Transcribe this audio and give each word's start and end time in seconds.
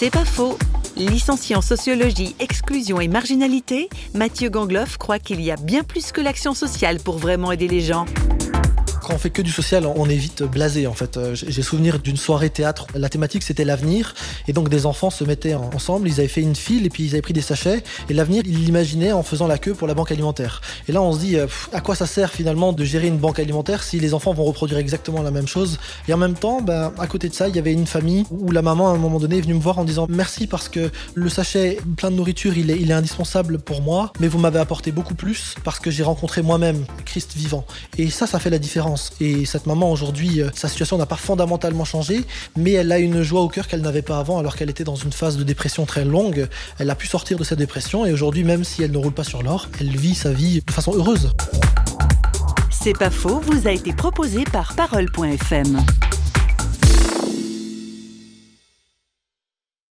C'est 0.00 0.10
pas 0.10 0.24
faux. 0.24 0.56
Licencié 0.96 1.56
en 1.56 1.60
sociologie, 1.60 2.36
exclusion 2.38 3.00
et 3.00 3.08
marginalité, 3.08 3.88
Mathieu 4.14 4.48
Gangloff 4.48 4.96
croit 4.96 5.18
qu'il 5.18 5.40
y 5.40 5.50
a 5.50 5.56
bien 5.56 5.82
plus 5.82 6.12
que 6.12 6.20
l'action 6.20 6.54
sociale 6.54 7.00
pour 7.00 7.18
vraiment 7.18 7.50
aider 7.50 7.66
les 7.66 7.80
gens 7.80 8.04
quand 9.08 9.14
on 9.14 9.18
fait 9.18 9.30
que 9.30 9.40
du 9.40 9.50
social, 9.50 9.86
on 9.86 10.06
est 10.06 10.16
vite 10.16 10.42
blasé 10.42 10.86
en 10.86 10.92
fait. 10.92 11.16
Euh, 11.16 11.34
j'ai 11.34 11.62
souvenir 11.62 11.98
d'une 11.98 12.18
soirée 12.18 12.50
théâtre. 12.50 12.86
La 12.94 13.08
thématique 13.08 13.42
c'était 13.42 13.64
l'avenir 13.64 14.14
et 14.46 14.52
donc 14.52 14.68
des 14.68 14.84
enfants 14.84 15.08
se 15.08 15.24
mettaient 15.24 15.54
ensemble, 15.54 16.08
ils 16.08 16.20
avaient 16.20 16.28
fait 16.28 16.42
une 16.42 16.54
file 16.54 16.84
et 16.84 16.90
puis 16.90 17.04
ils 17.04 17.10
avaient 17.12 17.22
pris 17.22 17.32
des 17.32 17.40
sachets 17.40 17.82
et 18.10 18.12
l'avenir 18.12 18.42
ils 18.44 18.66
l'imaginaient 18.66 19.12
en 19.12 19.22
faisant 19.22 19.46
la 19.46 19.56
queue 19.56 19.72
pour 19.72 19.88
la 19.88 19.94
banque 19.94 20.12
alimentaire. 20.12 20.60
Et 20.88 20.92
là 20.92 21.00
on 21.00 21.14
se 21.14 21.20
dit 21.20 21.36
euh, 21.36 21.46
à 21.72 21.80
quoi 21.80 21.94
ça 21.94 22.04
sert 22.04 22.30
finalement 22.30 22.74
de 22.74 22.84
gérer 22.84 23.06
une 23.06 23.16
banque 23.16 23.38
alimentaire 23.38 23.82
si 23.82 23.98
les 23.98 24.12
enfants 24.12 24.34
vont 24.34 24.44
reproduire 24.44 24.78
exactement 24.78 25.22
la 25.22 25.30
même 25.30 25.48
chose? 25.48 25.78
Et 26.06 26.12
en 26.12 26.18
même 26.18 26.34
temps, 26.34 26.60
ben, 26.60 26.92
à 26.98 27.06
côté 27.06 27.30
de 27.30 27.34
ça, 27.34 27.48
il 27.48 27.56
y 27.56 27.58
avait 27.58 27.72
une 27.72 27.86
famille 27.86 28.26
où 28.30 28.50
la 28.50 28.60
maman 28.60 28.90
à 28.90 28.92
un 28.92 28.98
moment 28.98 29.18
donné 29.18 29.38
est 29.38 29.40
venue 29.40 29.54
me 29.54 29.60
voir 29.60 29.78
en 29.78 29.84
disant 29.84 30.06
merci 30.10 30.46
parce 30.46 30.68
que 30.68 30.90
le 31.14 31.30
sachet 31.30 31.78
plein 31.96 32.10
de 32.10 32.16
nourriture 32.16 32.58
il 32.58 32.70
est, 32.70 32.78
il 32.78 32.90
est 32.90 32.94
indispensable 32.94 33.58
pour 33.58 33.80
moi, 33.80 34.12
mais 34.20 34.28
vous 34.28 34.38
m'avez 34.38 34.58
apporté 34.58 34.92
beaucoup 34.92 35.14
plus 35.14 35.54
parce 35.64 35.80
que 35.80 35.90
j'ai 35.90 36.02
rencontré 36.02 36.42
moi-même 36.42 36.84
Christ 37.06 37.32
vivant. 37.34 37.64
Et 37.96 38.10
ça, 38.10 38.26
ça 38.26 38.38
fait 38.38 38.50
la 38.50 38.58
différence. 38.58 38.97
Et 39.20 39.44
cette 39.44 39.66
maman 39.66 39.90
aujourd'hui, 39.90 40.42
euh, 40.42 40.50
sa 40.54 40.68
situation 40.68 40.98
n'a 40.98 41.06
pas 41.06 41.16
fondamentalement 41.16 41.84
changé, 41.84 42.24
mais 42.56 42.72
elle 42.72 42.92
a 42.92 42.98
une 42.98 43.22
joie 43.22 43.42
au 43.42 43.48
cœur 43.48 43.66
qu'elle 43.66 43.82
n'avait 43.82 44.02
pas 44.02 44.18
avant 44.18 44.38
alors 44.38 44.56
qu'elle 44.56 44.70
était 44.70 44.84
dans 44.84 44.96
une 44.96 45.12
phase 45.12 45.36
de 45.36 45.44
dépression 45.44 45.86
très 45.86 46.04
longue. 46.04 46.48
Elle 46.78 46.90
a 46.90 46.94
pu 46.94 47.06
sortir 47.06 47.38
de 47.38 47.44
cette 47.44 47.58
dépression 47.58 48.06
et 48.06 48.12
aujourd'hui, 48.12 48.44
même 48.44 48.64
si 48.64 48.82
elle 48.82 48.92
ne 48.92 48.98
roule 48.98 49.12
pas 49.12 49.24
sur 49.24 49.42
l'or, 49.42 49.68
elle 49.80 49.96
vit 49.96 50.14
sa 50.14 50.32
vie 50.32 50.62
de 50.66 50.72
façon 50.72 50.94
heureuse. 50.94 51.32
C'est 52.70 52.96
pas 52.96 53.10
faux, 53.10 53.40
vous 53.40 53.66
a 53.66 53.72
été 53.72 53.92
proposé 53.92 54.44
par 54.44 54.74
parole.fm. 54.74 55.78